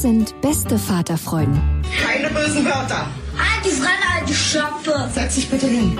[0.00, 1.60] Das sind beste Vaterfreuden.
[2.02, 3.04] Keine bösen Wörter.
[3.36, 5.10] Halt die Fremde, alte Schöpfe.
[5.12, 5.94] Setz dich bitte hin.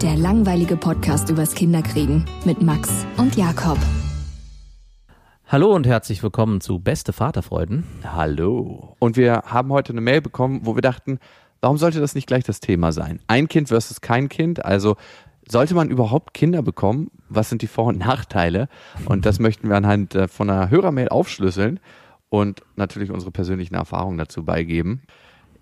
[0.00, 3.76] Der langweilige Podcast übers Kinderkriegen mit Max und Jakob.
[5.48, 7.84] Hallo und herzlich willkommen zu Beste Vaterfreuden.
[8.04, 8.96] Hallo.
[9.00, 11.18] Und wir haben heute eine Mail bekommen, wo wir dachten,
[11.60, 13.20] warum sollte das nicht gleich das Thema sein?
[13.26, 14.64] Ein Kind versus kein Kind.
[14.64, 14.96] Also
[15.46, 17.10] sollte man überhaupt Kinder bekommen?
[17.28, 18.68] Was sind die Vor- und Nachteile?
[19.04, 21.80] Und das möchten wir anhand äh, von einer Hörermail aufschlüsseln
[22.28, 25.02] und natürlich unsere persönlichen Erfahrungen dazu beigeben.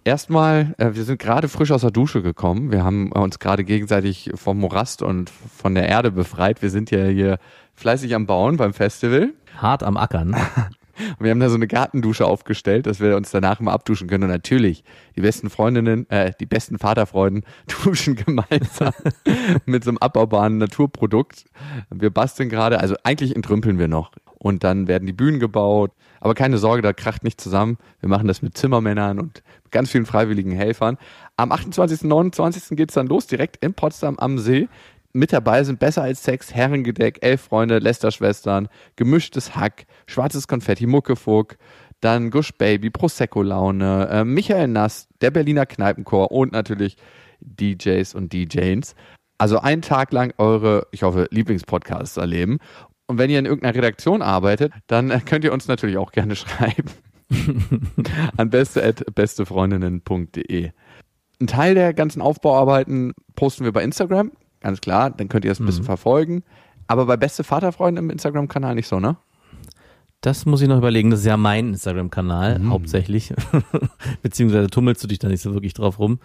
[0.05, 2.71] Erstmal, äh, wir sind gerade frisch aus der Dusche gekommen.
[2.71, 6.61] Wir haben uns gerade gegenseitig vom Morast und von der Erde befreit.
[6.61, 7.39] Wir sind ja hier
[7.73, 9.33] fleißig am Bauen beim Festival.
[9.57, 10.37] Hart am Ackern.
[11.19, 14.25] Und wir haben da so eine Gartendusche aufgestellt, dass wir uns danach mal abduschen können.
[14.25, 14.85] Und natürlich,
[15.17, 17.45] die besten Freundinnen, äh, die besten Vaterfreuden
[17.85, 18.93] duschen gemeinsam
[19.67, 21.45] mit so einem abbaubaren Naturprodukt.
[21.91, 24.13] Wir basteln gerade, also eigentlich entrümpeln wir noch.
[24.45, 25.93] Und dann werden die Bühnen gebaut.
[26.21, 27.79] Aber keine Sorge, da kracht nicht zusammen.
[28.01, 30.99] Wir machen das mit Zimmermännern und ganz vielen freiwilligen Helfern.
[31.37, 32.03] Am 28.
[32.03, 32.77] 29.
[32.77, 34.69] geht's dann los, direkt in Potsdam am See
[35.15, 41.57] mit dabei sind Besser als Sex, Herrengedeck, Elf Freunde, Lester-Schwestern, Gemischtes Hack, Schwarzes Konfetti, Muckefuck,
[42.01, 46.97] dann Gush Baby, Prosecco-Laune, äh, Michael Nass, der Berliner Kneipenchor und natürlich
[47.41, 48.95] DJs und DJs.
[49.39, 52.59] Also einen Tag lang eure, ich hoffe, Lieblingspodcasts erleben.
[53.07, 56.35] Und wenn ihr in irgendeiner Redaktion arbeitet, dann äh, könnt ihr uns natürlich auch gerne
[56.37, 56.91] schreiben.
[58.37, 60.73] An beste.bestefreundinnen.de.
[61.41, 64.33] Ein Teil der ganzen Aufbauarbeiten posten wir bei Instagram
[64.65, 65.11] ganz klar.
[65.11, 65.87] Dann könnt ihr das ein bisschen mhm.
[65.87, 66.43] verfolgen.
[66.87, 69.17] Aber bei beste Vaterfreunde im Instagram-Kanal nicht so, ne?
[70.21, 71.11] Das muss ich noch überlegen.
[71.11, 72.71] Das ist ja mein Instagram-Kanal mhm.
[72.71, 73.33] hauptsächlich.
[74.23, 76.19] Beziehungsweise tummelst du dich da nicht so wirklich drauf rum.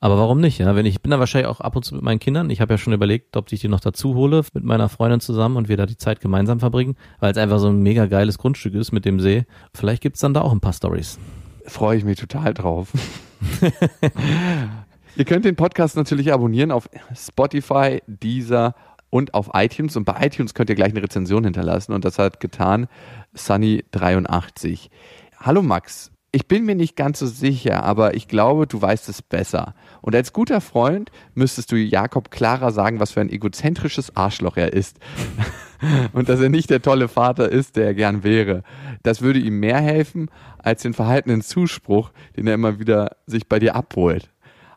[0.00, 0.58] Aber warum nicht?
[0.58, 2.50] Ja, wenn ich bin da wahrscheinlich auch ab und zu mit meinen Kindern.
[2.50, 5.56] Ich habe ja schon überlegt, ob ich die noch dazu hole mit meiner Freundin zusammen
[5.56, 8.74] und wir da die Zeit gemeinsam verbringen, weil es einfach so ein mega geiles Grundstück
[8.74, 9.44] ist mit dem See.
[9.72, 11.20] Vielleicht gibt's dann da auch ein paar Stories.
[11.66, 12.92] Freue ich mich total drauf.
[15.14, 18.74] Ihr könnt den Podcast natürlich abonnieren auf Spotify, Deezer
[19.10, 19.94] und auf iTunes.
[19.96, 21.92] Und bei iTunes könnt ihr gleich eine Rezension hinterlassen.
[21.92, 22.88] Und das hat getan
[23.36, 24.88] Sunny83.
[25.38, 26.10] Hallo Max.
[26.34, 29.74] Ich bin mir nicht ganz so sicher, aber ich glaube, du weißt es besser.
[30.00, 34.72] Und als guter Freund müsstest du Jakob klarer sagen, was für ein egozentrisches Arschloch er
[34.72, 34.98] ist.
[36.14, 38.62] und dass er nicht der tolle Vater ist, der er gern wäre.
[39.02, 43.58] Das würde ihm mehr helfen als den verhaltenen Zuspruch, den er immer wieder sich bei
[43.58, 44.30] dir abholt.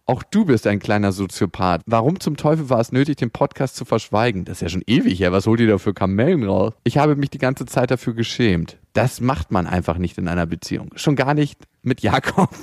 [0.08, 1.82] Auch du bist ein kleiner Soziopath.
[1.88, 4.46] Warum zum Teufel war es nötig, den Podcast zu verschweigen?
[4.46, 5.32] Das ist ja schon ewig her.
[5.32, 6.74] Was holt ihr da für Kamellen raus?
[6.84, 8.78] Ich habe mich die ganze Zeit dafür geschämt.
[8.94, 10.92] Das macht man einfach nicht in einer Beziehung.
[10.96, 12.50] Schon gar nicht mit Jakob.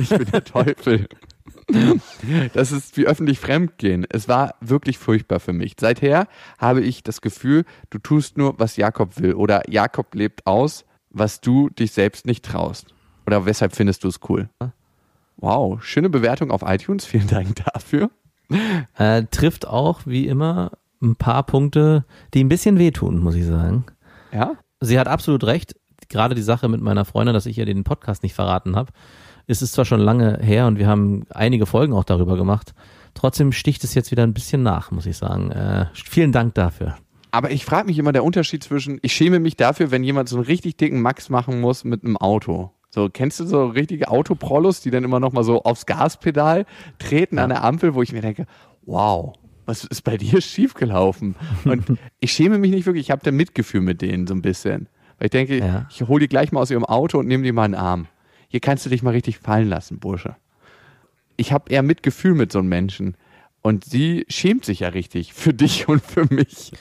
[0.00, 1.06] Ich bin der Teufel.
[2.54, 4.06] Das ist wie öffentlich Fremdgehen.
[4.08, 5.74] Es war wirklich furchtbar für mich.
[5.78, 9.34] Seither habe ich das Gefühl, du tust nur, was Jakob will.
[9.34, 12.86] Oder Jakob lebt aus, was du dich selbst nicht traust.
[13.26, 14.48] Oder weshalb findest du es cool?
[15.40, 17.04] Wow, schöne Bewertung auf iTunes.
[17.04, 18.10] Vielen Dank dafür.
[18.96, 22.04] Äh, trifft auch, wie immer, ein paar Punkte,
[22.34, 23.84] die ein bisschen wehtun, muss ich sagen.
[24.32, 24.54] Ja?
[24.80, 25.76] Sie hat absolut recht.
[26.08, 28.92] Gerade die Sache mit meiner Freundin, dass ich ihr den Podcast nicht verraten habe,
[29.46, 32.74] ist es zwar schon lange her und wir haben einige Folgen auch darüber gemacht.
[33.14, 35.50] Trotzdem sticht es jetzt wieder ein bisschen nach, muss ich sagen.
[35.50, 36.96] Äh, vielen Dank dafür.
[37.30, 40.36] Aber ich frage mich immer der Unterschied zwischen, ich schäme mich dafür, wenn jemand so
[40.36, 42.72] einen richtig dicken Max machen muss mit einem Auto.
[42.90, 46.64] So, kennst du so richtige Autoprollos, die dann immer noch mal so aufs Gaspedal
[46.98, 47.44] treten ja.
[47.44, 48.46] an der Ampel, wo ich mir denke,
[48.86, 49.34] wow,
[49.66, 51.36] was ist bei dir schiefgelaufen?
[51.64, 54.88] Und ich schäme mich nicht wirklich, ich habe da Mitgefühl mit denen so ein bisschen.
[55.18, 55.86] Weil ich denke, ja.
[55.90, 58.06] ich hole die gleich mal aus ihrem Auto und nehme die mal in den Arm.
[58.48, 60.36] Hier kannst du dich mal richtig fallen lassen, Bursche.
[61.36, 63.16] Ich habe eher Mitgefühl mit so einem Menschen.
[63.60, 66.72] Und sie schämt sich ja richtig für dich und für mich.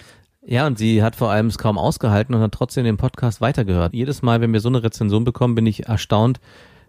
[0.50, 3.94] Ja, und sie hat vor allem es kaum ausgehalten und hat trotzdem den Podcast weitergehört.
[3.94, 6.40] Jedes Mal, wenn wir so eine Rezension bekommen, bin ich erstaunt,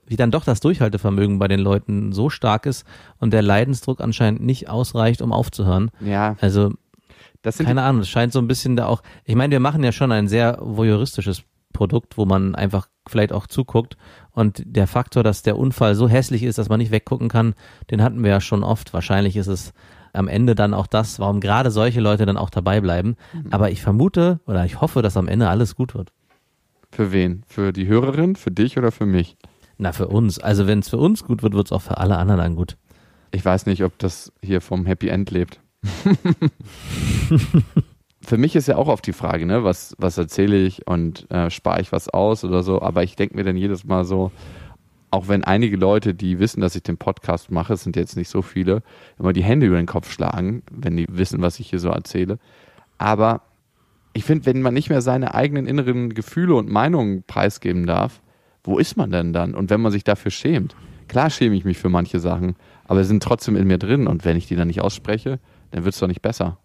[0.06, 2.87] wie dann doch das Durchhaltevermögen bei den Leuten so stark ist
[3.19, 5.90] und der Leidensdruck anscheinend nicht ausreicht, um aufzuhören.
[6.00, 6.70] Ja, Also
[7.66, 10.12] keine Ahnung, es scheint so ein bisschen da auch, ich meine, wir machen ja schon
[10.12, 13.96] ein sehr voyeuristisches Produkt, wo man einfach vielleicht auch zuguckt
[14.31, 17.55] und der Faktor, dass der Unfall so hässlich ist, dass man nicht weggucken kann,
[17.90, 18.93] den hatten wir ja schon oft.
[18.94, 19.72] Wahrscheinlich ist es
[20.12, 23.16] am Ende dann auch das, warum gerade solche Leute dann auch dabei bleiben.
[23.50, 26.12] Aber ich vermute oder ich hoffe, dass am Ende alles gut wird.
[26.90, 27.43] für wen?
[27.46, 29.37] Für die Hörerin, für dich oder für mich?
[29.78, 30.38] Na, für uns.
[30.38, 32.76] Also wenn es für uns gut wird, wird es auch für alle anderen dann gut.
[33.31, 35.60] Ich weiß nicht, ob das hier vom Happy End lebt.
[38.20, 41.50] Für mich ist ja auch oft die Frage, ne, was, was erzähle ich und äh,
[41.50, 44.32] spare ich was aus oder so, aber ich denke mir dann jedes Mal so,
[45.10, 48.28] auch wenn einige Leute, die wissen, dass ich den Podcast mache, es sind jetzt nicht
[48.28, 48.82] so viele,
[49.19, 52.38] immer die Hände über den Kopf schlagen, wenn die wissen, was ich hier so erzähle.
[52.99, 53.43] Aber
[54.12, 58.20] ich finde, wenn man nicht mehr seine eigenen inneren Gefühle und Meinungen preisgeben darf,
[58.64, 59.55] wo ist man denn dann?
[59.55, 60.75] Und wenn man sich dafür schämt?
[61.06, 62.55] Klar schäme ich mich für manche Sachen,
[62.87, 65.38] aber sie sind trotzdem in mir drin und wenn ich die dann nicht ausspreche,
[65.70, 66.58] dann wird es doch nicht besser.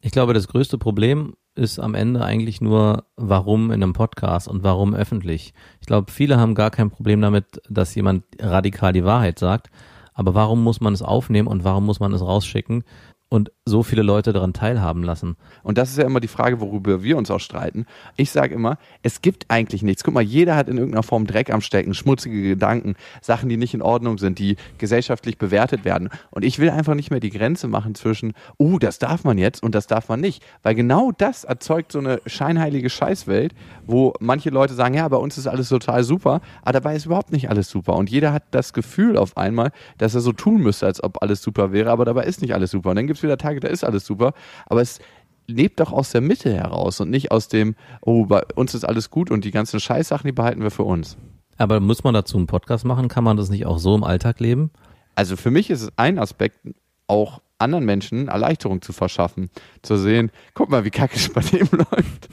[0.00, 4.62] Ich glaube, das größte Problem ist am Ende eigentlich nur, warum in einem Podcast und
[4.62, 5.54] warum öffentlich.
[5.80, 9.70] Ich glaube, viele haben gar kein Problem damit, dass jemand radikal die Wahrheit sagt.
[10.14, 12.84] Aber warum muss man es aufnehmen und warum muss man es rausschicken
[13.28, 15.36] und so viele Leute daran teilhaben lassen?
[15.62, 17.86] Und das ist ja immer die Frage, worüber wir uns auch streiten.
[18.16, 20.04] Ich sage immer, es gibt eigentlich nichts.
[20.04, 23.74] Guck mal, jeder hat in irgendeiner Form Dreck am Stecken, schmutzige Gedanken, Sachen, die nicht
[23.74, 26.08] in Ordnung sind, die gesellschaftlich bewertet werden.
[26.30, 29.62] Und ich will einfach nicht mehr die Grenze machen zwischen, uh, das darf man jetzt
[29.62, 30.44] und das darf man nicht.
[30.62, 33.54] Weil genau das erzeugt so eine scheinheilige Scheißwelt,
[33.86, 37.32] wo manche Leute sagen, ja, bei uns ist alles total super, aber dabei ist überhaupt
[37.32, 37.94] nicht alles super.
[37.94, 41.42] Und jeder hat das Gefühl auf einmal, dass er so tun müsste, als ob alles
[41.42, 42.90] super wäre, aber dabei ist nicht alles super.
[42.90, 44.34] Und dann gibt wieder Tage, da ist alles super,
[44.66, 45.00] aber es
[45.46, 49.10] lebt doch aus der Mitte heraus und nicht aus dem, oh, bei uns ist alles
[49.10, 51.16] gut und die ganzen Scheißsachen, die behalten wir für uns.
[51.56, 53.08] Aber muss man dazu einen Podcast machen?
[53.08, 54.70] Kann man das nicht auch so im Alltag leben?
[55.14, 56.58] Also für mich ist es ein Aspekt,
[57.06, 59.50] auch anderen Menschen Erleichterung zu verschaffen,
[59.82, 62.28] zu sehen, guck mal, wie kacke es bei dem läuft.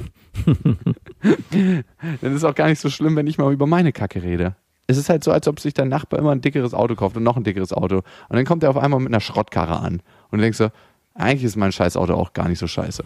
[2.21, 4.55] Dann ist auch gar nicht so schlimm, wenn ich mal über meine Kacke rede.
[4.85, 7.23] Es ist halt so, als ob sich dein Nachbar immer ein dickeres Auto kauft und
[7.23, 7.97] noch ein dickeres Auto.
[7.97, 10.01] Und dann kommt er auf einmal mit einer Schrottkarre an.
[10.33, 10.69] Und du denkst so,
[11.13, 13.03] eigentlich ist mein scheiß Auto auch gar nicht so scheiße.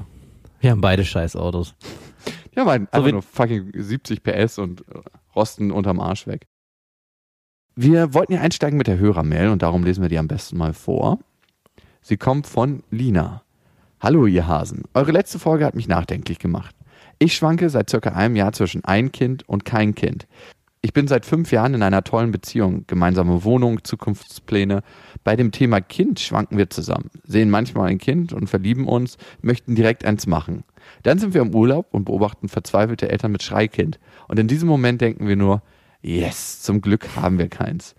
[0.61, 1.75] Wir haben beide Scheißautos.
[2.55, 4.99] Ja, mein, einfach wie- nur fucking 70 PS und äh,
[5.35, 6.47] rosten unterm Arsch weg.
[7.75, 10.73] Wir wollten ja einsteigen mit der Hörermail und darum lesen wir die am besten mal
[10.73, 11.19] vor.
[12.01, 13.43] Sie kommt von Lina.
[13.99, 14.83] Hallo, ihr Hasen.
[14.93, 16.75] Eure letzte Folge hat mich nachdenklich gemacht.
[17.19, 20.27] Ich schwanke seit circa einem Jahr zwischen ein Kind und kein Kind.
[20.81, 24.83] Ich bin seit fünf Jahren in einer tollen Beziehung, gemeinsame Wohnung, Zukunftspläne.
[25.23, 29.75] Bei dem Thema Kind schwanken wir zusammen, sehen manchmal ein Kind und verlieben uns, möchten
[29.75, 30.63] direkt eins machen.
[31.01, 33.99] Dann sind wir im Urlaub und beobachten verzweifelte Eltern mit Schreikind.
[34.27, 35.63] Und in diesem Moment denken wir nur,
[36.01, 37.95] yes, zum Glück haben wir keins.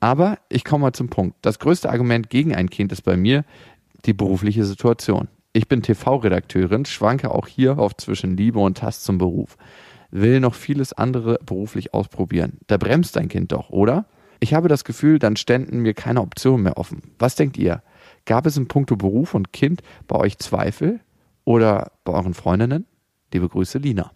[0.00, 1.36] Aber ich komme mal zum Punkt.
[1.42, 3.44] Das größte Argument gegen ein Kind ist bei mir
[4.04, 5.28] die berufliche Situation.
[5.52, 9.56] Ich bin TV-Redakteurin, schwanke auch hier oft zwischen Liebe und Hass zum Beruf.
[10.10, 12.58] Will noch vieles andere beruflich ausprobieren.
[12.66, 14.06] Da bremst ein Kind doch, oder?
[14.40, 17.02] Ich habe das Gefühl, dann ständen mir keine Optionen mehr offen.
[17.18, 17.82] Was denkt ihr?
[18.24, 21.00] Gab es in puncto Beruf und Kind bei euch Zweifel?
[21.44, 22.86] Oder bei euren Freundinnen?
[23.32, 24.10] Liebe Grüße, Lina.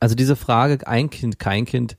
[0.00, 1.96] Also diese Frage, ein Kind, kein Kind,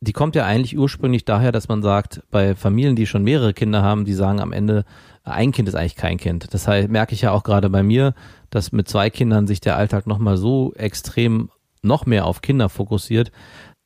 [0.00, 3.82] die kommt ja eigentlich ursprünglich daher, dass man sagt, bei Familien, die schon mehrere Kinder
[3.82, 4.84] haben, die sagen am Ende,
[5.24, 6.52] ein Kind ist eigentlich kein Kind.
[6.52, 8.14] Das merke ich ja auch gerade bei mir,
[8.48, 11.50] dass mit zwei Kindern sich der Alltag nochmal so extrem
[11.82, 13.30] noch mehr auf Kinder fokussiert,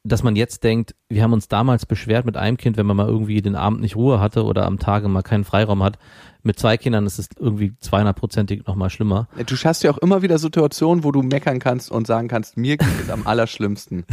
[0.07, 3.09] dass man jetzt denkt, wir haben uns damals beschwert mit einem Kind, wenn man mal
[3.09, 5.99] irgendwie den Abend nicht Ruhe hatte oder am Tage mal keinen Freiraum hat.
[6.47, 9.29] Mit zwei Kindern ist es irgendwie 200-prozentig nochmal schlimmer.
[9.47, 12.77] Du hast ja auch immer wieder Situationen, wo du meckern kannst und sagen kannst, mir
[12.77, 14.05] geht es am allerschlimmsten.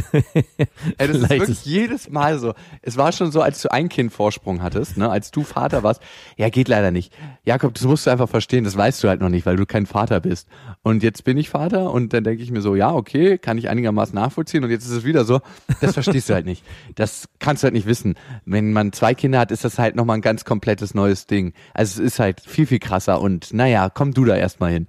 [0.98, 2.54] Ey, das ist wirklich ist- jedes Mal so.
[2.82, 6.02] Es war schon so, als du ein Kind Vorsprung hattest, ne, als du Vater warst.
[6.38, 7.14] Ja, geht leider nicht.
[7.44, 9.86] Jakob, das musst du einfach verstehen, das weißt du halt noch nicht, weil du kein
[9.86, 10.48] Vater bist.
[10.84, 13.68] Und jetzt bin ich Vater und dann denke ich mir so, ja, okay, kann ich
[13.70, 14.64] einigermaßen nachvollziehen.
[14.64, 15.42] Und jetzt ist es wieder so,
[15.82, 16.64] das verstehst du halt nicht.
[16.96, 18.16] Das kannst du halt nicht wissen.
[18.46, 21.54] Wenn man zwei Kinder hat, ist das halt nochmal ein ganz komplettes neues Ding.
[21.74, 24.88] Also es ist halt viel, viel krasser und naja, komm du da erstmal hin.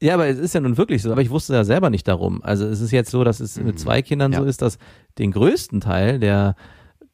[0.00, 1.10] Ja, aber es ist ja nun wirklich so.
[1.12, 2.42] Aber ich wusste ja selber nicht darum.
[2.42, 4.48] Also es ist jetzt so, dass es mit zwei Kindern so Ja.
[4.48, 4.78] ist, dass
[5.18, 6.54] den größten Teil der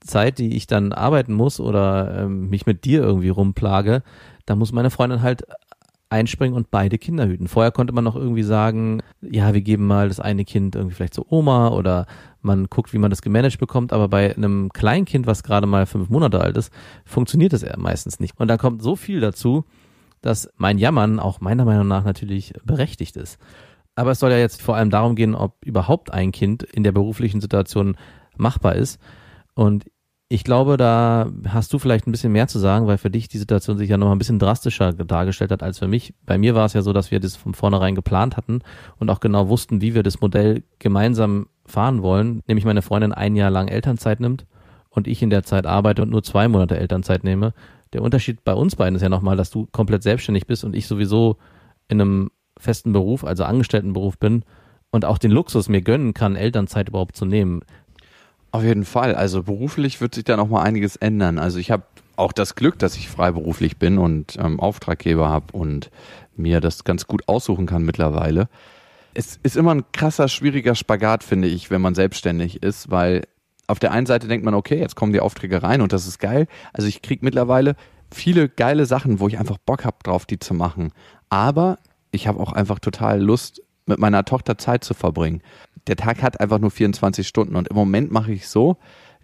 [0.01, 4.03] Zeit, die ich dann arbeiten muss oder ähm, mich mit dir irgendwie rumplage,
[4.45, 5.45] da muss meine Freundin halt
[6.15, 7.49] einspringen und beide Kinder hüten.
[7.49, 11.15] Vorher konnte man noch irgendwie sagen, ja, wir geben mal das eine Kind irgendwie vielleicht
[11.15, 12.07] zu Oma oder
[12.41, 16.09] man guckt, wie man das gemanagt bekommt, aber bei einem Kleinkind, was gerade mal fünf
[16.11, 16.73] Monate alt ist,
[17.05, 18.39] funktioniert das meistens nicht.
[18.39, 19.65] Und da kommt so viel dazu,
[20.21, 23.39] dass mein Jammern auch meiner Meinung nach natürlich berechtigt ist.
[23.97, 26.93] Aber es soll ja jetzt vor allem darum gehen, ob überhaupt ein Kind in der
[26.93, 27.97] beruflichen Situation
[28.37, 29.01] machbar ist.
[29.55, 29.85] Und
[30.35, 33.39] ich glaube, da hast du vielleicht ein bisschen mehr zu sagen, weil für dich die
[33.39, 36.13] Situation sich ja noch ein bisschen drastischer dargestellt hat als für mich.
[36.27, 38.59] Bei mir war es ja so, dass wir das von vornherein geplant hatten
[38.99, 42.43] und auch genau wussten, wie wir das Modell gemeinsam fahren wollen.
[42.49, 44.45] Nämlich meine Freundin ein Jahr lang Elternzeit nimmt
[44.91, 47.55] und ich in der Zeit arbeite und nur zwei Monate Elternzeit nehme.
[47.93, 50.89] Der Unterschied bei uns beiden ist ja nochmal, dass du komplett selbstständig bist und ich
[50.89, 51.37] sowieso
[51.87, 54.43] in einem festen Beruf, also Angestelltenberuf bin
[54.91, 57.61] und auch den Luxus mir gönnen kann, Elternzeit überhaupt zu nehmen.
[58.55, 59.17] Auf jeden Fall.
[59.17, 61.41] Also beruflich wird sich da noch mal einiges ändern.
[61.41, 61.83] Also ich habe
[62.15, 65.91] auch das Glück, dass ich freiberuflich bin und ähm, Auftraggeber habe und
[66.37, 68.49] mir das ganz gut aussuchen kann mittlerweile.
[69.13, 73.25] Es ist immer ein krasser, schwieriger Spagat, finde ich, wenn man selbstständig ist, weil
[73.67, 76.21] auf der einen Seite denkt man, okay, jetzt kommen die Aufträge rein und das ist
[76.21, 76.47] geil.
[76.73, 77.75] Also ich kriege mittlerweile
[78.13, 80.93] viele geile Sachen, wo ich einfach Bock habe drauf, die zu machen.
[81.29, 81.81] Aber
[82.13, 85.43] ich habe auch einfach total Lust, mit meiner Tochter Zeit zu verbringen.
[85.87, 88.79] Der Tag hat einfach nur 24 Stunden und im Moment mache ich so,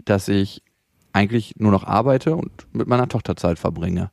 [0.04, 0.62] dass ich
[1.12, 4.10] eigentlich nur noch arbeite und mit meiner Tochter Zeit verbringe.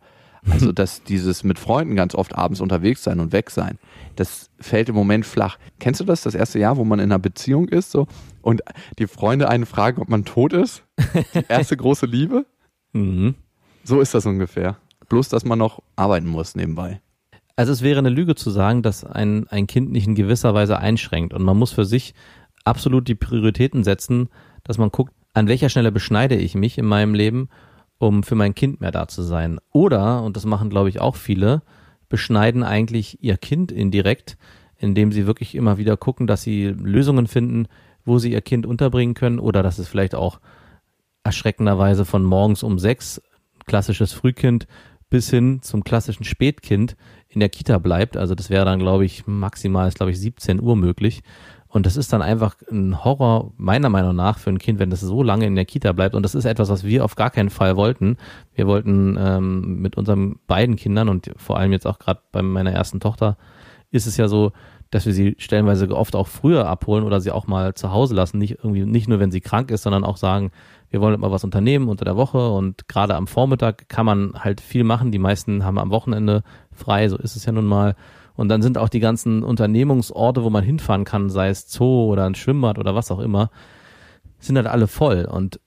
[0.49, 3.79] Also, dass dieses mit Freunden ganz oft abends unterwegs sein und weg sein,
[4.15, 5.57] das fällt im Moment flach.
[5.79, 8.07] Kennst du das, das erste Jahr, wo man in einer Beziehung ist so
[8.41, 8.61] und
[8.97, 10.83] die Freunde einen fragen, ob man tot ist?
[11.33, 12.45] Die erste große Liebe?
[12.93, 13.35] Mhm.
[13.83, 14.77] So ist das ungefähr.
[15.09, 17.01] Bloß, dass man noch arbeiten muss nebenbei.
[17.57, 20.77] Also es wäre eine Lüge zu sagen, dass ein, ein Kind nicht in gewisser Weise
[20.77, 21.33] einschränkt.
[21.33, 22.13] Und man muss für sich
[22.63, 24.29] absolut die Prioritäten setzen,
[24.63, 27.49] dass man guckt, an welcher Stelle beschneide ich mich in meinem Leben,
[27.97, 29.59] um für mein Kind mehr da zu sein.
[29.71, 31.63] Oder, und das machen glaube ich auch viele,
[32.09, 34.37] beschneiden eigentlich ihr Kind indirekt,
[34.77, 37.67] indem sie wirklich immer wieder gucken, dass sie Lösungen finden,
[38.05, 40.39] wo sie ihr Kind unterbringen können oder dass es vielleicht auch
[41.23, 43.19] erschreckenderweise von morgens um sechs,
[43.65, 44.67] klassisches Frühkind,
[45.09, 46.95] bis hin zum klassischen Spätkind
[47.37, 48.17] in der Kita bleibt.
[48.17, 51.21] Also das wäre dann, glaube ich, maximal, glaube ich, 17 Uhr möglich.
[51.67, 55.01] Und das ist dann einfach ein Horror, meiner Meinung nach, für ein Kind, wenn das
[55.01, 56.15] so lange in der Kita bleibt.
[56.15, 58.17] Und das ist etwas, was wir auf gar keinen Fall wollten.
[58.55, 62.71] Wir wollten ähm, mit unseren beiden Kindern und vor allem jetzt auch gerade bei meiner
[62.71, 63.37] ersten Tochter
[63.91, 64.51] ist es ja so,
[64.89, 68.39] dass wir sie stellenweise oft auch früher abholen oder sie auch mal zu Hause lassen.
[68.39, 70.51] Nicht irgendwie, nicht nur, wenn sie krank ist, sondern auch sagen,
[70.89, 74.61] wir wollen mal was unternehmen unter der Woche und gerade am Vormittag kann man halt
[74.61, 75.11] viel machen.
[75.11, 77.95] Die meisten haben am Wochenende frei, so ist es ja nun mal.
[78.35, 82.25] Und dann sind auch die ganzen Unternehmungsorte, wo man hinfahren kann, sei es Zoo oder
[82.25, 83.49] ein Schwimmbad oder was auch immer,
[84.39, 85.25] sind halt alle voll.
[85.25, 85.59] Und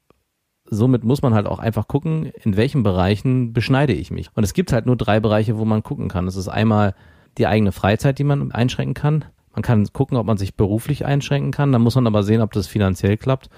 [0.65, 4.31] somit muss man halt auch einfach gucken, in welchen Bereichen beschneide ich mich.
[4.35, 6.27] Und es gibt halt nur drei Bereiche, wo man gucken kann.
[6.27, 6.95] Das ist einmal
[7.39, 9.25] die eigene Freizeit, die man einschränken kann.
[9.53, 11.73] Man kann gucken, ob man sich beruflich einschränken kann.
[11.73, 13.51] Dann muss man aber sehen, ob das finanziell klappt.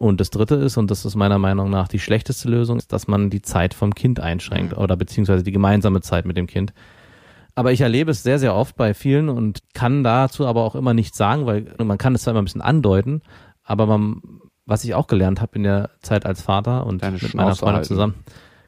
[0.00, 3.06] Und das dritte ist, und das ist meiner Meinung nach die schlechteste Lösung, ist, dass
[3.06, 6.72] man die Zeit vom Kind einschränkt oder beziehungsweise die gemeinsame Zeit mit dem Kind.
[7.54, 10.94] Aber ich erlebe es sehr, sehr oft bei vielen und kann dazu aber auch immer
[10.94, 13.20] nichts sagen, weil man kann es zwar immer ein bisschen andeuten,
[13.62, 14.22] aber man,
[14.64, 17.58] was ich auch gelernt habe in der Zeit als Vater und Deine mit meiner Schnauze
[17.58, 17.88] Freundin halten.
[17.88, 18.14] zusammen,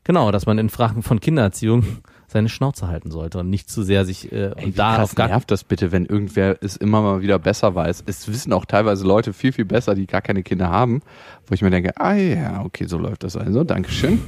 [0.05, 4.05] genau, dass man in Fragen von Kindererziehung seine Schnauze halten sollte und nicht zu sehr
[4.05, 7.03] sich äh, Ey, und da krass auf gar nervt das bitte, wenn irgendwer es immer
[7.03, 8.05] mal wieder besser weiß.
[8.07, 11.03] Es wissen auch teilweise Leute viel, viel besser, die gar keine Kinder haben,
[11.47, 14.21] wo ich mir denke, ah ja, okay, so läuft das also, Dankeschön.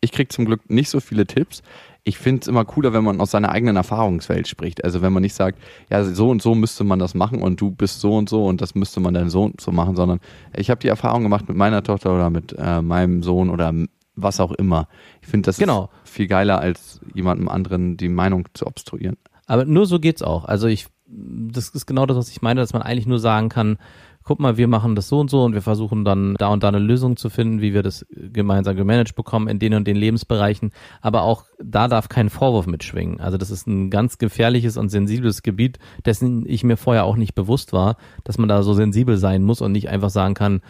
[0.00, 1.62] Ich krieg zum Glück nicht so viele Tipps.
[2.04, 4.84] Ich finde es immer cooler, wenn man aus seiner eigenen Erfahrungswelt spricht.
[4.84, 5.58] Also wenn man nicht sagt,
[5.90, 8.60] ja, so und so müsste man das machen und du bist so und so und
[8.60, 10.20] das müsste man dann so und so machen, sondern
[10.54, 13.72] ich habe die Erfahrung gemacht mit meiner Tochter oder mit äh, meinem Sohn oder
[14.16, 14.88] was auch immer.
[15.22, 15.90] Ich finde das Genau.
[16.04, 19.16] ist viel geiler, als jemandem anderen die Meinung zu obstruieren.
[19.46, 20.44] Aber nur so geht's auch.
[20.44, 23.78] Also ich, das ist genau das, was ich meine, dass man eigentlich nur sagen kann,
[24.24, 26.68] guck mal, wir machen das so und so und wir versuchen dann da und da
[26.68, 30.72] eine Lösung zu finden, wie wir das gemeinsam gemanagt bekommen in den und den Lebensbereichen.
[31.00, 33.20] Aber auch da darf kein Vorwurf mitschwingen.
[33.20, 37.36] Also das ist ein ganz gefährliches und sensibles Gebiet, dessen ich mir vorher auch nicht
[37.36, 40.60] bewusst war, dass man da so sensibel sein muss und nicht einfach sagen kann,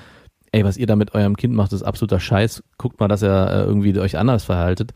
[0.57, 2.65] ey, was ihr da mit eurem Kind macht, ist absoluter Scheiß.
[2.79, 4.95] Guckt mal, dass ihr äh, irgendwie euch anders verhaltet.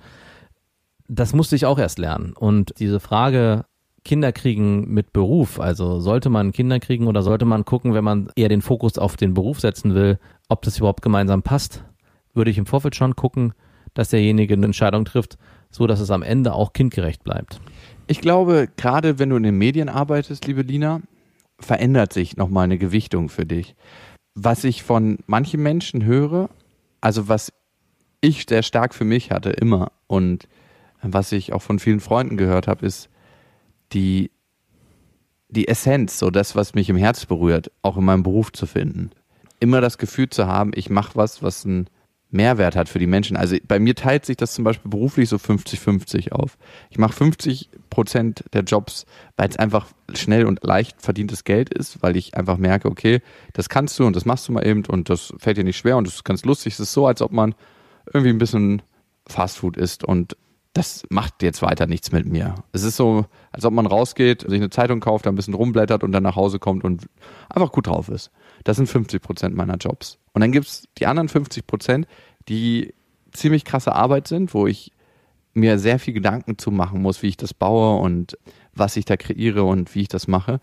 [1.07, 2.33] Das musste ich auch erst lernen.
[2.33, 3.67] Und diese Frage,
[4.02, 8.31] Kinder kriegen mit Beruf, also sollte man Kinder kriegen oder sollte man gucken, wenn man
[8.37, 11.85] eher den Fokus auf den Beruf setzen will, ob das überhaupt gemeinsam passt,
[12.33, 13.52] würde ich im Vorfeld schon gucken,
[13.93, 15.37] dass derjenige eine Entscheidung trifft,
[15.71, 17.61] so dass es am Ende auch kindgerecht bleibt.
[18.07, 21.02] Ich glaube, gerade wenn du in den Medien arbeitest, liebe Lina,
[21.59, 23.75] verändert sich nochmal eine Gewichtung für dich.
[24.35, 26.49] Was ich von manchen Menschen höre,
[27.01, 27.53] also was
[28.21, 30.49] ich sehr stark für mich hatte, immer, und
[31.03, 33.09] was ich auch von vielen Freunden gehört habe, ist
[33.93, 34.31] die,
[35.49, 39.11] die Essenz, so das, was mich im Herz berührt, auch in meinem Beruf zu finden.
[39.59, 41.89] Immer das Gefühl zu haben, ich mache was, was einen
[42.31, 43.37] Mehrwert hat für die Menschen.
[43.37, 46.57] Also bei mir teilt sich das zum Beispiel beruflich so 50-50 auf.
[46.91, 49.05] Ich mache 50 Prozent der Jobs,
[49.37, 53.21] weil es einfach schnell und leicht verdientes Geld ist, weil ich einfach merke, okay,
[53.53, 55.97] das kannst du und das machst du mal eben und das fällt dir nicht schwer
[55.97, 56.75] und das ist ganz lustig.
[56.75, 57.55] Es ist so, als ob man
[58.13, 58.83] irgendwie ein bisschen
[59.27, 60.37] Fastfood isst und
[60.73, 62.55] das macht jetzt weiter nichts mit mir.
[62.73, 66.12] Es ist so, als ob man rausgeht, sich eine Zeitung kauft, ein bisschen rumblättert und
[66.12, 67.07] dann nach Hause kommt und
[67.49, 68.31] einfach gut drauf ist.
[68.62, 70.19] Das sind 50 Prozent meiner Jobs.
[70.33, 72.07] Und dann gibt's die anderen 50 Prozent,
[72.49, 72.95] die
[73.33, 74.93] ziemlich krasse Arbeit sind, wo ich
[75.55, 78.39] mir sehr viel Gedanken zu machen muss, wie ich das baue und
[78.73, 80.61] was ich da kreiere und wie ich das mache.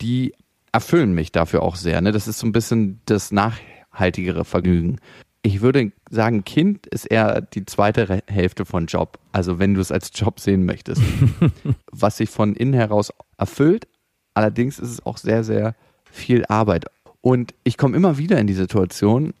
[0.00, 0.34] Die
[0.72, 2.00] erfüllen mich dafür auch sehr.
[2.00, 2.12] Ne?
[2.12, 4.98] Das ist so ein bisschen das nachhaltigere Vergnügen
[5.42, 9.18] ich würde sagen, Kind ist eher die zweite Hälfte von Job.
[9.32, 11.02] Also wenn du es als Job sehen möchtest.
[11.92, 13.88] was sich von innen heraus erfüllt.
[14.34, 16.86] Allerdings ist es auch sehr, sehr viel Arbeit.
[17.20, 19.34] Und ich komme immer wieder in die Situation,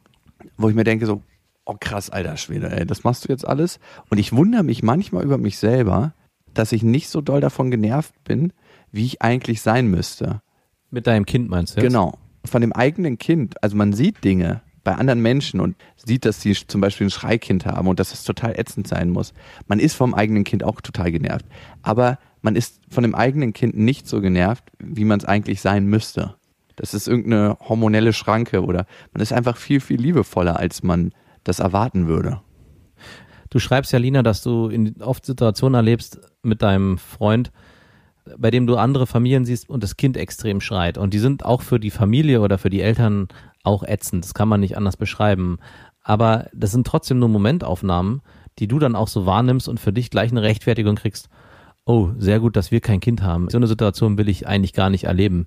[0.56, 1.22] wo ich mir denke so,
[1.64, 3.78] oh krass, alter Schwede, ey, das machst du jetzt alles.
[4.08, 6.14] Und ich wundere mich manchmal über mich selber,
[6.54, 8.52] dass ich nicht so doll davon genervt bin,
[8.90, 10.42] wie ich eigentlich sein müsste.
[10.90, 11.80] Mit deinem Kind meinst du?
[11.80, 11.88] Jetzt?
[11.88, 12.18] Genau.
[12.44, 13.62] Von dem eigenen Kind.
[13.62, 17.66] Also man sieht Dinge, bei anderen Menschen und sieht, dass sie zum Beispiel ein Schreikind
[17.66, 19.32] haben und dass es total ätzend sein muss.
[19.66, 21.46] Man ist vom eigenen Kind auch total genervt.
[21.82, 25.86] Aber man ist von dem eigenen Kind nicht so genervt, wie man es eigentlich sein
[25.86, 26.36] müsste.
[26.76, 31.12] Das ist irgendeine hormonelle Schranke oder man ist einfach viel, viel liebevoller, als man
[31.44, 32.40] das erwarten würde.
[33.50, 37.50] Du schreibst ja, Lina, dass du in oft Situationen erlebst mit deinem Freund,
[38.38, 40.98] bei dem du andere Familien siehst und das Kind extrem schreit.
[40.98, 43.28] Und die sind auch für die Familie oder für die Eltern
[43.62, 44.24] auch ätzend.
[44.24, 45.58] Das kann man nicht anders beschreiben.
[46.02, 48.22] Aber das sind trotzdem nur Momentaufnahmen,
[48.58, 51.28] die du dann auch so wahrnimmst und für dich gleich eine Rechtfertigung kriegst.
[51.84, 53.48] Oh, sehr gut, dass wir kein Kind haben.
[53.48, 55.46] So eine Situation will ich eigentlich gar nicht erleben.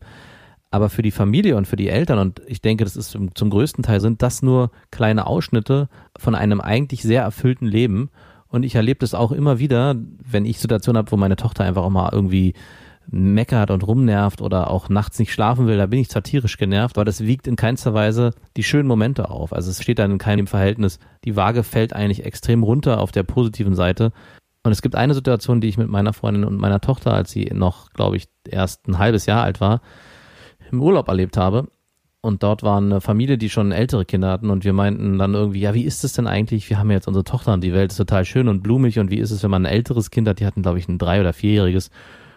[0.71, 3.83] Aber für die Familie und für die Eltern, und ich denke, das ist zum, größten
[3.83, 5.87] Teil, sind das nur kleine Ausschnitte
[6.17, 8.09] von einem eigentlich sehr erfüllten Leben.
[8.53, 11.81] Und ich erlebe das auch immer wieder, wenn ich Situationen habe, wo meine Tochter einfach
[11.81, 12.53] auch mal irgendwie
[13.07, 17.03] meckert und rumnervt oder auch nachts nicht schlafen will, da bin ich satirisch genervt, weil
[17.03, 19.53] das wiegt in keinster Weise die schönen Momente auf.
[19.53, 20.99] Also es steht dann in keinem Verhältnis.
[21.23, 24.11] Die Waage fällt eigentlich extrem runter auf der positiven Seite.
[24.61, 27.45] Und es gibt eine Situation, die ich mit meiner Freundin und meiner Tochter, als sie
[27.45, 29.81] noch, glaube ich, erst ein halbes Jahr alt war,
[30.71, 31.69] im Urlaub erlebt habe.
[32.25, 35.59] Und dort war eine Familie, die schon ältere Kinder hatten und wir meinten dann irgendwie,
[35.59, 36.69] ja, wie ist es denn eigentlich?
[36.69, 39.19] Wir haben jetzt unsere Tochter und die Welt ist total schön und blumig und wie
[39.19, 40.39] ist es, wenn man ein älteres Kind hat?
[40.39, 41.89] Die hatten, glaube ich, ein drei- oder vierjähriges.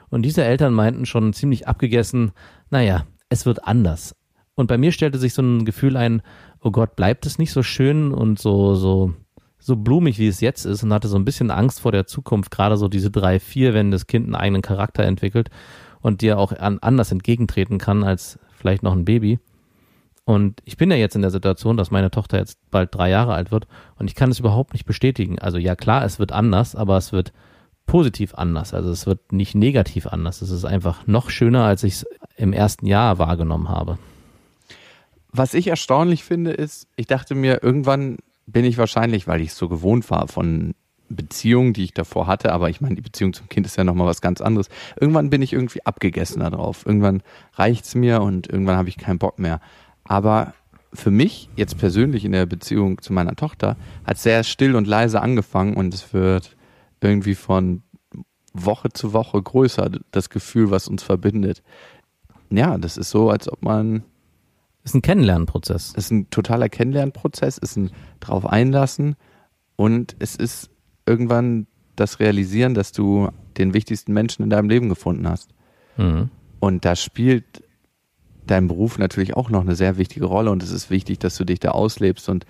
[0.08, 2.32] Und diese Eltern meinten schon ziemlich abgegessen,
[2.68, 4.16] naja, es wird anders.
[4.56, 6.20] Und bei mir stellte sich so ein Gefühl ein,
[6.60, 9.14] oh Gott, bleibt es nicht so schön und so, so,
[9.60, 12.50] so blumig, wie es jetzt ist und hatte so ein bisschen Angst vor der Zukunft,
[12.50, 15.48] gerade so diese drei, vier, wenn das Kind einen eigenen Charakter entwickelt
[16.00, 19.38] und dir auch an, anders entgegentreten kann als vielleicht noch ein Baby.
[20.26, 23.34] Und ich bin ja jetzt in der Situation, dass meine Tochter jetzt bald drei Jahre
[23.34, 25.38] alt wird und ich kann es überhaupt nicht bestätigen.
[25.38, 27.32] Also ja klar, es wird anders, aber es wird
[27.86, 28.74] positiv anders.
[28.74, 30.42] Also es wird nicht negativ anders.
[30.42, 33.98] Es ist einfach noch schöner, als ich es im ersten Jahr wahrgenommen habe.
[35.30, 38.16] Was ich erstaunlich finde, ist, ich dachte mir, irgendwann
[38.48, 40.74] bin ich wahrscheinlich, weil ich so gewohnt war von
[41.08, 44.08] Beziehungen, die ich davor hatte, aber ich meine, die Beziehung zum Kind ist ja nochmal
[44.08, 44.68] was ganz anderes.
[45.00, 46.84] Irgendwann bin ich irgendwie abgegessen darauf.
[46.84, 47.22] Irgendwann
[47.54, 49.60] reicht's mir und irgendwann habe ich keinen Bock mehr.
[50.08, 50.54] Aber
[50.92, 55.20] für mich, jetzt persönlich in der Beziehung zu meiner Tochter, hat sehr still und leise
[55.20, 56.56] angefangen und es wird
[57.00, 57.82] irgendwie von
[58.52, 61.62] Woche zu Woche größer, das Gefühl, was uns verbindet.
[62.50, 64.04] Ja, das ist so, als ob man.
[64.84, 65.92] Ist ein Kennenlernprozess.
[65.94, 67.90] Ist ein totaler Kennenlernprozess, ist ein
[68.20, 69.16] drauf einlassen
[69.74, 70.70] und es ist
[71.06, 71.66] irgendwann
[71.96, 75.50] das Realisieren, dass du den wichtigsten Menschen in deinem Leben gefunden hast.
[75.96, 76.30] Mhm.
[76.60, 77.64] Und da spielt
[78.46, 81.44] dein Beruf natürlich auch noch eine sehr wichtige Rolle und es ist wichtig, dass du
[81.44, 82.46] dich da auslebst und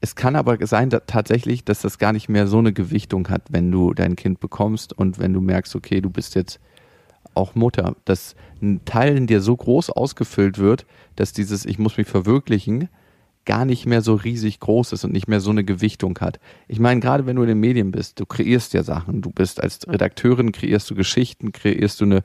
[0.00, 3.42] es kann aber sein dass tatsächlich, dass das gar nicht mehr so eine Gewichtung hat,
[3.50, 6.60] wenn du dein Kind bekommst und wenn du merkst, okay, du bist jetzt
[7.34, 11.96] auch Mutter, dass ein Teil in dir so groß ausgefüllt wird, dass dieses Ich muss
[11.96, 12.88] mich verwirklichen
[13.48, 16.38] gar nicht mehr so riesig groß ist und nicht mehr so eine Gewichtung hat.
[16.68, 19.62] Ich meine, gerade wenn du in den Medien bist, du kreierst ja Sachen, du bist
[19.62, 22.22] als Redakteurin, kreierst du Geschichten, kreierst du eine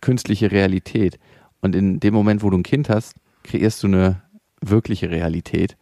[0.00, 1.18] künstliche Realität.
[1.64, 4.20] Und in dem Moment, wo du ein Kind hast, kreierst du eine
[4.60, 5.78] wirkliche Realität.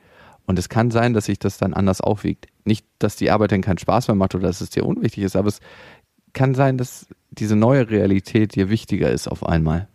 [0.46, 2.46] Und es kann sein, dass sich das dann anders aufwiegt.
[2.64, 5.34] Nicht, dass die Arbeit dann keinen Spaß mehr macht oder dass es dir unwichtig ist,
[5.34, 5.58] aber es
[6.34, 9.88] kann sein, dass diese neue Realität dir wichtiger ist auf einmal.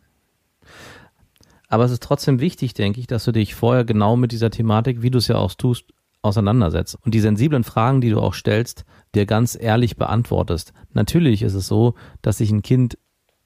[1.69, 5.01] Aber es ist trotzdem wichtig, denke ich, dass du dich vorher genau mit dieser Thematik,
[5.01, 5.85] wie du es ja auch tust,
[6.21, 8.83] auseinandersetzt und die sensiblen Fragen, die du auch stellst,
[9.15, 10.73] dir ganz ehrlich beantwortest.
[10.91, 12.97] Natürlich ist es so, dass sich ein Kind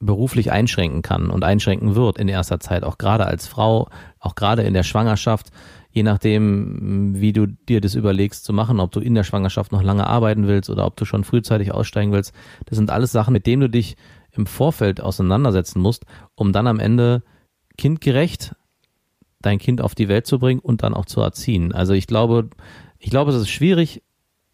[0.02, 3.88] beruflich einschränken kann und einschränken wird in erster Zeit, auch gerade als Frau,
[4.20, 5.52] auch gerade in der Schwangerschaft
[5.92, 9.84] je nachdem, wie du dir das überlegst zu machen, ob du in der Schwangerschaft noch
[9.84, 12.34] lange arbeiten willst oder ob du schon frühzeitig aussteigen willst.
[12.66, 13.98] Das sind alles Sachen, mit denen du dich
[14.32, 17.24] im Vorfeld auseinandersetzen musst, um dann am Ende
[17.78, 18.56] kindgerecht
[19.42, 21.74] dein Kind auf die Welt zu bringen und dann auch zu erziehen.
[21.74, 22.50] Also ich glaube,
[23.00, 24.04] ich glaube, es ist schwierig,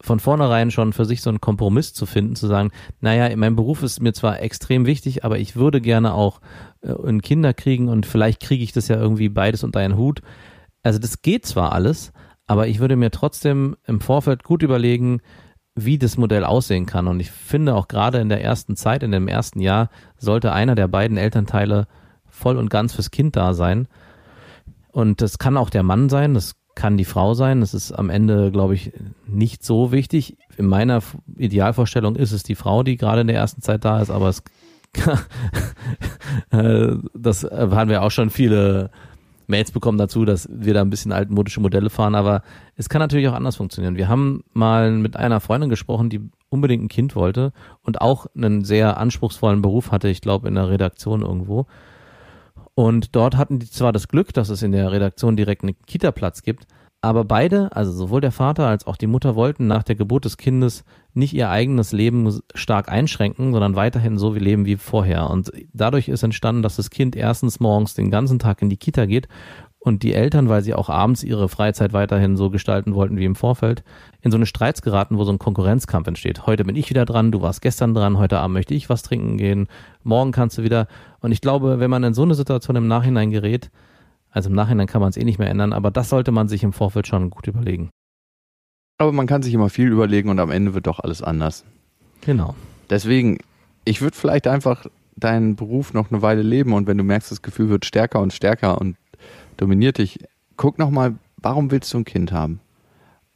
[0.00, 3.82] von vornherein schon für sich so einen Kompromiss zu finden, zu sagen, naja, mein Beruf
[3.82, 6.40] ist mir zwar extrem wichtig, aber ich würde gerne auch
[6.82, 10.22] äh, Kinder kriegen und vielleicht kriege ich das ja irgendwie beides unter einen Hut.
[10.82, 12.12] Also das geht zwar alles,
[12.46, 15.20] aber ich würde mir trotzdem im Vorfeld gut überlegen,
[15.74, 17.06] wie das Modell aussehen kann.
[17.06, 20.74] Und ich finde auch gerade in der ersten Zeit, in dem ersten Jahr, sollte einer
[20.74, 21.86] der beiden Elternteile
[22.26, 23.88] voll und ganz fürs Kind da sein.
[24.90, 27.60] Und das kann auch der Mann sein, das kann die Frau sein.
[27.60, 28.92] Das ist am Ende, glaube ich,
[29.26, 30.36] nicht so wichtig.
[30.56, 31.02] In meiner
[31.36, 34.44] Idealvorstellung ist es die Frau, die gerade in der ersten Zeit da ist, aber es
[36.50, 38.90] äh, das haben wir auch schon viele
[39.48, 42.42] Mails bekommen dazu, dass wir da ein bisschen altmodische Modelle fahren, aber
[42.76, 43.96] es kann natürlich auch anders funktionieren.
[43.96, 48.64] Wir haben mal mit einer Freundin gesprochen, die unbedingt ein Kind wollte und auch einen
[48.64, 51.66] sehr anspruchsvollen Beruf hatte, ich glaube in der Redaktion irgendwo.
[52.78, 56.42] Und dort hatten die zwar das Glück, dass es in der Redaktion direkt einen Kita-Platz
[56.42, 56.68] gibt,
[57.00, 60.36] aber beide, also sowohl der Vater als auch die Mutter wollten nach der Geburt des
[60.36, 65.28] Kindes nicht ihr eigenes Leben stark einschränken, sondern weiterhin so wie leben wie vorher.
[65.28, 69.06] Und dadurch ist entstanden, dass das Kind erstens morgens den ganzen Tag in die Kita
[69.06, 69.26] geht
[69.88, 73.34] und die Eltern, weil sie auch abends ihre Freizeit weiterhin so gestalten wollten wie im
[73.34, 73.82] Vorfeld,
[74.22, 76.46] in so eine Streits geraten, wo so ein Konkurrenzkampf entsteht.
[76.46, 79.38] Heute bin ich wieder dran, du warst gestern dran, heute Abend möchte ich was trinken
[79.38, 79.66] gehen,
[80.04, 80.86] morgen kannst du wieder.
[81.20, 83.70] Und ich glaube, wenn man in so eine Situation im Nachhinein gerät,
[84.30, 86.62] also im Nachhinein kann man es eh nicht mehr ändern, aber das sollte man sich
[86.62, 87.90] im Vorfeld schon gut überlegen.
[88.98, 91.64] Aber man kann sich immer viel überlegen und am Ende wird doch alles anders.
[92.20, 92.54] Genau.
[92.90, 93.38] Deswegen,
[93.84, 97.42] ich würde vielleicht einfach deinen Beruf noch eine Weile leben und wenn du merkst, das
[97.42, 98.96] Gefühl wird stärker und stärker und
[99.58, 100.20] dominiert dich.
[100.56, 102.60] Guck nochmal, warum willst du ein Kind haben?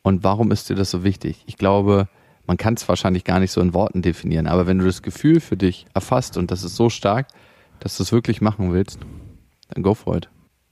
[0.03, 1.45] Und warum ist dir das so wichtig?
[1.47, 2.09] Ich glaube,
[2.47, 5.41] man kann es wahrscheinlich gar nicht so in Worten definieren, aber wenn du das Gefühl
[5.41, 7.29] für dich erfasst und das ist so stark,
[7.79, 8.99] dass du es wirklich machen willst,
[9.69, 10.29] dann go for it.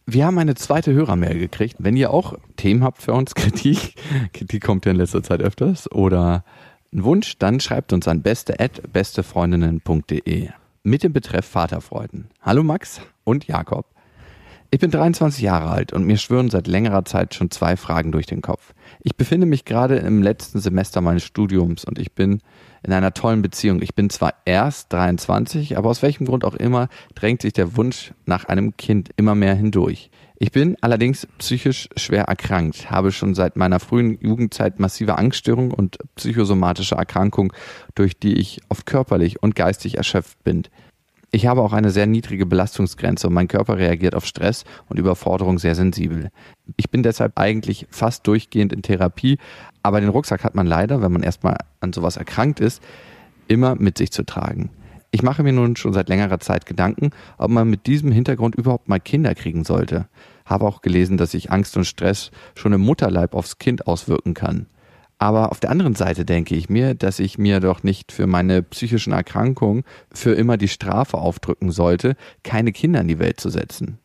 [0.06, 1.76] Wir haben eine zweite Hörermail gekriegt.
[1.78, 3.94] Wenn ihr auch Themen habt für uns, Kritik,
[4.32, 6.44] Kritik kommt ja in letzter Zeit öfters, oder
[6.92, 10.48] einen Wunsch, dann schreibt uns an beste@bestefreundinnen.de
[10.82, 12.30] mit dem Betreff Vaterfreuden.
[12.40, 13.86] Hallo Max und Jakob.
[14.72, 18.26] Ich bin 23 Jahre alt und mir schwören seit längerer Zeit schon zwei Fragen durch
[18.26, 18.72] den Kopf.
[19.02, 22.40] Ich befinde mich gerade im letzten Semester meines Studiums und ich bin
[22.84, 23.82] in einer tollen Beziehung.
[23.82, 28.14] Ich bin zwar erst 23, aber aus welchem Grund auch immer drängt sich der Wunsch
[28.26, 30.08] nach einem Kind immer mehr hindurch.
[30.38, 35.98] Ich bin allerdings psychisch schwer erkrankt, habe schon seit meiner frühen Jugendzeit massive Angststörungen und
[36.14, 37.52] psychosomatische Erkrankungen,
[37.96, 40.62] durch die ich oft körperlich und geistig erschöpft bin.
[41.32, 45.60] Ich habe auch eine sehr niedrige Belastungsgrenze und mein Körper reagiert auf Stress und Überforderung
[45.60, 46.30] sehr sensibel.
[46.76, 49.38] Ich bin deshalb eigentlich fast durchgehend in Therapie,
[49.84, 52.82] aber den Rucksack hat man leider, wenn man erstmal an sowas erkrankt ist,
[53.46, 54.70] immer mit sich zu tragen.
[55.12, 58.88] Ich mache mir nun schon seit längerer Zeit Gedanken, ob man mit diesem Hintergrund überhaupt
[58.88, 60.08] mal Kinder kriegen sollte.
[60.44, 64.66] Habe auch gelesen, dass sich Angst und Stress schon im Mutterleib aufs Kind auswirken kann.
[65.20, 68.62] Aber auf der anderen Seite denke ich mir, dass ich mir doch nicht für meine
[68.62, 73.98] psychischen Erkrankungen für immer die Strafe aufdrücken sollte, keine Kinder in die Welt zu setzen.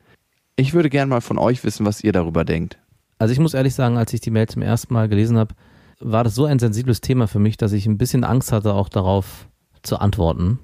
[0.57, 2.77] Ich würde gern mal von euch wissen, was ihr darüber denkt.
[3.17, 5.55] Also ich muss ehrlich sagen, als ich die Mail zum ersten Mal gelesen habe,
[6.01, 8.89] war das so ein sensibles Thema für mich, dass ich ein bisschen Angst hatte, auch
[8.89, 9.47] darauf
[9.83, 10.59] zu antworten.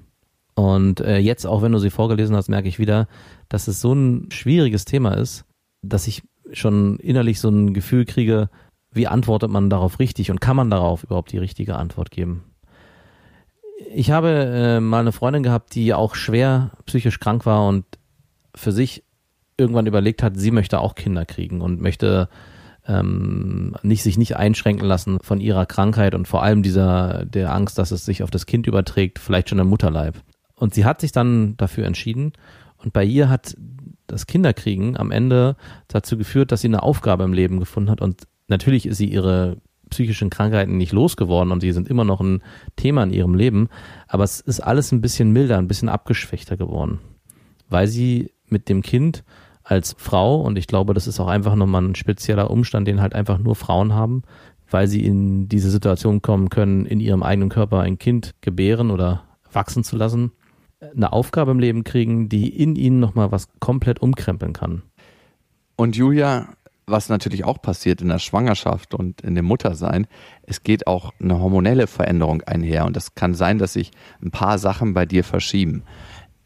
[0.54, 3.08] Und äh, jetzt, auch wenn du sie vorgelesen hast, merke ich wieder,
[3.48, 5.46] dass es so ein schwieriges Thema ist,
[5.80, 8.50] dass ich schon innerlich so ein Gefühl kriege,
[8.92, 12.44] wie antwortet man darauf richtig und kann man darauf überhaupt die richtige Antwort geben?
[13.94, 17.84] Ich habe äh, mal eine Freundin gehabt, die auch schwer psychisch krank war und
[18.54, 19.02] für sich
[19.56, 22.28] irgendwann überlegt hat, sie möchte auch Kinder kriegen und möchte
[22.86, 27.78] ähm, nicht sich nicht einschränken lassen von ihrer Krankheit und vor allem dieser der Angst,
[27.78, 30.20] dass es sich auf das Kind überträgt, vielleicht schon im Mutterleib.
[30.54, 32.32] Und sie hat sich dann dafür entschieden
[32.78, 33.56] und bei ihr hat
[34.06, 35.56] das Kinderkriegen am Ende
[35.88, 39.56] dazu geführt, dass sie eine Aufgabe im Leben gefunden hat und natürlich ist sie ihre
[39.90, 42.42] psychischen Krankheiten nicht losgeworden und sie sind immer noch ein
[42.76, 43.68] Thema in ihrem Leben,
[44.06, 47.00] aber es ist alles ein bisschen milder, ein bisschen abgeschwächter geworden,
[47.68, 49.24] weil sie mit dem Kind
[49.64, 53.14] als Frau, und ich glaube, das ist auch einfach nochmal ein spezieller Umstand, den halt
[53.14, 54.22] einfach nur Frauen haben,
[54.70, 59.24] weil sie in diese Situation kommen können, in ihrem eigenen Körper ein Kind gebären oder
[59.52, 60.32] wachsen zu lassen,
[60.80, 64.82] eine Aufgabe im Leben kriegen, die in ihnen nochmal was komplett umkrempeln kann.
[65.76, 66.48] Und Julia,
[66.86, 70.06] was natürlich auch passiert in der Schwangerschaft und in dem Muttersein,
[70.42, 73.92] es geht auch eine hormonelle Veränderung einher und es kann sein, dass sich
[74.22, 75.84] ein paar Sachen bei dir verschieben.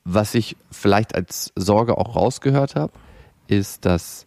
[0.05, 2.93] Was ich vielleicht als Sorge auch rausgehört habe,
[3.49, 4.27] ist, dass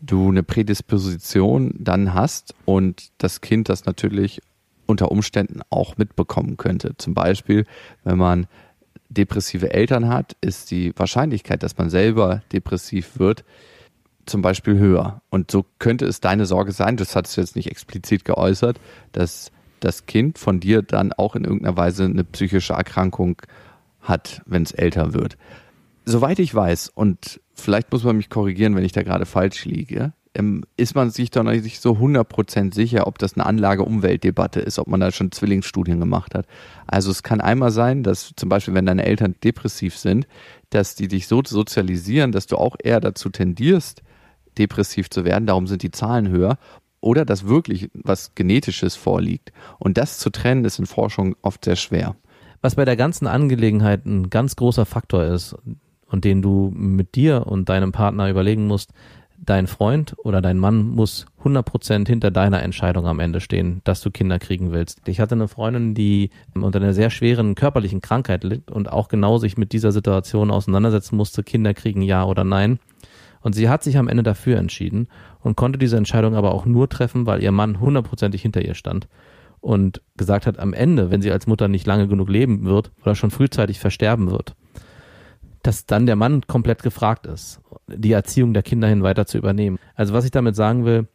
[0.00, 4.40] du eine Prädisposition dann hast und das Kind das natürlich
[4.86, 6.96] unter Umständen auch mitbekommen könnte.
[6.96, 7.66] Zum Beispiel,
[8.04, 8.46] wenn man
[9.08, 13.44] depressive Eltern hat, ist die Wahrscheinlichkeit, dass man selber depressiv wird,
[14.28, 15.22] zum Beispiel höher.
[15.30, 18.78] Und so könnte es deine Sorge sein, das hat es jetzt nicht explizit geäußert,
[19.12, 23.40] dass das Kind von dir dann auch in irgendeiner Weise eine psychische Erkrankung
[24.00, 25.36] hat, wenn es älter wird.
[26.04, 30.12] Soweit ich weiß, und vielleicht muss man mich korrigieren, wenn ich da gerade falsch liege,
[30.34, 34.86] ähm, ist man sich doch nicht so 100% sicher, ob das eine Anlage-Umwelt-Debatte ist, ob
[34.86, 36.46] man da schon Zwillingsstudien gemacht hat.
[36.86, 40.26] Also es kann einmal sein, dass zum Beispiel, wenn deine Eltern depressiv sind,
[40.70, 44.02] dass die dich so sozialisieren, dass du auch eher dazu tendierst,
[44.58, 46.58] depressiv zu werden, darum sind die Zahlen höher,
[47.00, 49.52] oder dass wirklich was Genetisches vorliegt.
[49.78, 52.16] Und das zu trennen, ist in Forschung oft sehr schwer.
[52.60, 55.54] Was bei der ganzen Angelegenheit ein ganz großer Faktor ist
[56.06, 58.92] und den du mit dir und deinem Partner überlegen musst,
[59.38, 64.10] dein Freund oder dein Mann muss 100% hinter deiner Entscheidung am Ende stehen, dass du
[64.10, 65.00] Kinder kriegen willst.
[65.06, 69.38] Ich hatte eine Freundin, die unter einer sehr schweren körperlichen Krankheit litt und auch genau
[69.38, 72.80] sich mit dieser Situation auseinandersetzen musste, Kinder kriegen ja oder nein.
[73.40, 75.08] Und sie hat sich am Ende dafür entschieden
[75.40, 79.08] und konnte diese Entscheidung aber auch nur treffen, weil ihr Mann hundertprozentig hinter ihr stand
[79.60, 83.14] und gesagt hat, am Ende, wenn sie als Mutter nicht lange genug leben wird oder
[83.14, 84.54] schon frühzeitig versterben wird,
[85.62, 89.78] dass dann der Mann komplett gefragt ist, die Erziehung der Kinder hin weiter zu übernehmen.
[89.94, 91.08] Also was ich damit sagen will,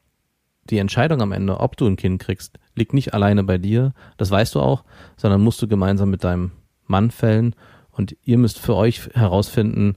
[0.69, 4.31] die Entscheidung am Ende, ob du ein Kind kriegst, liegt nicht alleine bei dir, das
[4.31, 4.83] weißt du auch,
[5.17, 6.51] sondern musst du gemeinsam mit deinem
[6.87, 7.55] Mann fällen
[7.91, 9.95] und ihr müsst für euch herausfinden,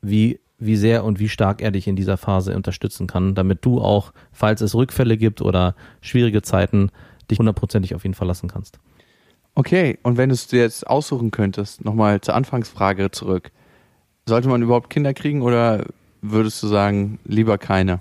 [0.00, 3.80] wie wie sehr und wie stark er dich in dieser Phase unterstützen kann, damit du
[3.80, 6.90] auch, falls es Rückfälle gibt oder schwierige Zeiten,
[7.30, 8.78] dich hundertprozentig auf ihn verlassen kannst.
[9.54, 13.50] Okay, und wenn du es dir jetzt aussuchen könntest, nochmal zur Anfangsfrage zurück.
[14.26, 15.84] Sollte man überhaupt Kinder kriegen oder
[16.22, 18.00] würdest du sagen, lieber keine?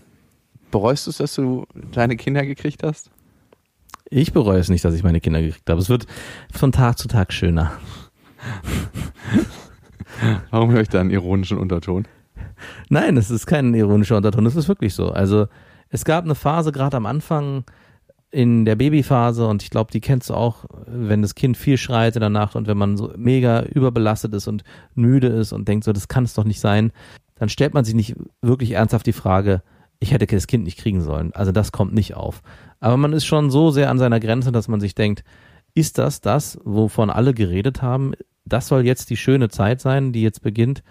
[0.70, 3.10] Bereust du es, dass du deine Kinder gekriegt hast?
[4.10, 5.82] Ich bereue es nicht, dass ich meine Kinder gekriegt habe.
[5.82, 6.06] Es wird
[6.54, 7.72] von Tag zu Tag schöner.
[10.52, 12.06] Warum höre ich da einen ironischen Unterton?
[12.90, 15.10] Nein, es ist kein ironischer Unterton, es ist wirklich so.
[15.12, 15.48] Also
[15.90, 17.64] es gab eine Phase gerade am Anfang
[18.32, 22.16] in der Babyphase und ich glaube, die kennst du auch, wenn das Kind viel schreit
[22.16, 24.64] in der Nacht und wenn man so mega überbelastet ist und
[24.96, 26.92] müde ist und denkt so, das kann es doch nicht sein,
[27.36, 29.62] dann stellt man sich nicht wirklich ernsthaft die Frage,
[30.00, 31.34] ich hätte das Kind nicht kriegen sollen.
[31.34, 32.42] Also das kommt nicht auf.
[32.80, 35.24] Aber man ist schon so sehr an seiner Grenze, dass man sich denkt,
[35.74, 38.14] ist das das, wovon alle geredet haben?
[38.46, 40.84] Das soll jetzt die schöne Zeit sein, die jetzt beginnt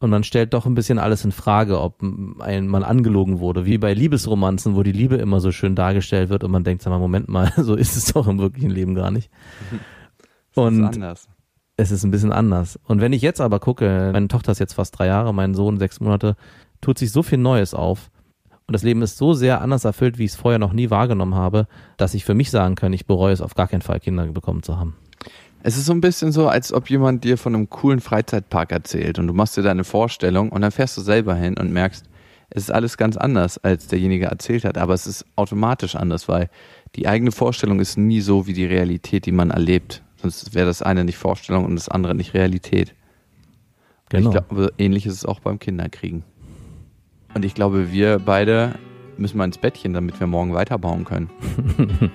[0.00, 3.78] und man stellt doch ein bisschen alles in Frage, ob ein, man angelogen wurde, wie
[3.78, 6.98] bei Liebesromanzen, wo die Liebe immer so schön dargestellt wird und man denkt, sag mal,
[6.98, 9.30] Moment mal, so ist es doch im wirklichen Leben gar nicht.
[10.54, 11.28] Und ist anders.
[11.76, 12.80] es ist ein bisschen anders.
[12.84, 15.78] Und wenn ich jetzt aber gucke, meine Tochter ist jetzt fast drei Jahre, mein Sohn
[15.78, 16.34] sechs Monate,
[16.80, 18.10] tut sich so viel Neues auf.
[18.66, 21.36] Und das Leben ist so sehr anders erfüllt, wie ich es vorher noch nie wahrgenommen
[21.36, 24.26] habe, dass ich für mich sagen kann, ich bereue es auf gar keinen Fall, Kinder
[24.26, 24.96] bekommen zu haben.
[25.62, 29.18] Es ist so ein bisschen so, als ob jemand dir von einem coolen Freizeitpark erzählt
[29.18, 32.04] und du machst dir deine Vorstellung und dann fährst du selber hin und merkst,
[32.50, 36.48] es ist alles ganz anders, als derjenige erzählt hat, aber es ist automatisch anders, weil
[36.94, 40.02] die eigene Vorstellung ist nie so wie die Realität, die man erlebt.
[40.16, 42.94] Sonst wäre das eine nicht Vorstellung und das andere nicht Realität.
[44.08, 44.30] Genau.
[44.30, 46.24] Ich glaube, ähnlich ist es auch beim Kinderkriegen.
[47.34, 48.76] Und ich glaube, wir beide
[49.18, 51.28] müssen mal ins Bettchen, damit wir morgen weiterbauen können.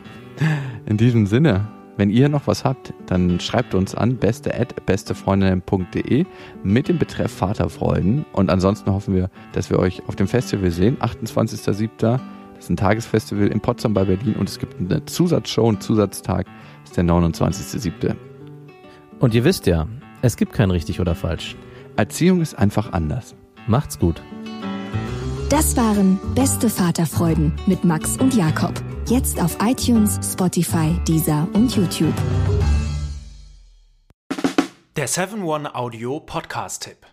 [0.85, 6.25] In diesem Sinne, wenn ihr noch was habt, dann schreibt uns an beste@bestefreundinnen.de
[6.63, 8.25] mit dem Betreff Vaterfreuden.
[8.33, 10.97] Und ansonsten hoffen wir, dass wir euch auf dem Festival sehen.
[10.99, 12.19] 28.07.
[12.55, 16.47] Das ist ein Tagesfestival in Potsdam bei Berlin und es gibt eine Zusatzshow, einen Zusatztag.
[16.81, 18.15] Das ist der 29.07.
[19.19, 19.87] Und ihr wisst ja,
[20.21, 21.55] es gibt kein richtig oder falsch.
[21.95, 23.35] Erziehung ist einfach anders.
[23.67, 24.21] Macht's gut.
[25.49, 28.73] Das waren Beste Vaterfreuden mit Max und Jakob.
[29.09, 32.13] Jetzt auf iTunes, Spotify, Deezer und YouTube.
[34.95, 37.12] Der 7-One-Audio Podcast-Tipp.